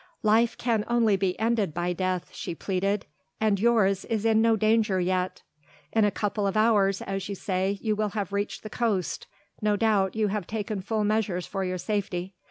[0.23, 3.05] "Life can only be ended by death," she pleaded,
[3.39, 5.43] "and yours is in no danger yet.
[5.93, 9.27] In a couple of hours as you say you will have reached the coast.
[9.61, 12.33] No doubt you have taken full measures for your safety.